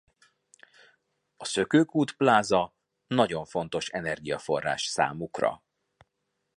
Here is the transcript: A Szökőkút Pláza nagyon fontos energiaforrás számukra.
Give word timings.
A 1.37 1.45
Szökőkút 1.45 2.13
Pláza 2.15 2.73
nagyon 3.07 3.45
fontos 3.45 3.89
energiaforrás 3.89 4.83
számukra. 4.83 5.63